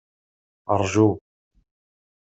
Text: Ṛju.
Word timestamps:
Ṛju. 0.81 1.09